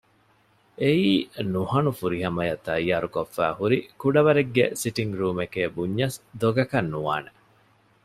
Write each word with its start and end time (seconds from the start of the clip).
އެއީ 0.81 1.11
ނުހަނު 1.53 1.91
ފުރިހަމައަށް 1.99 2.63
ތައްޔާރުކޮށްފައި 2.67 3.55
ހުރި 3.59 3.77
ކުޑަވަރެއްގެ 4.01 4.65
ސިޓިންގރޫމެކޭ 4.81 5.61
ބުންޏަސް 5.75 6.17
ދޮގަކަށް 6.41 6.89
ނުވާނެ 6.93 7.31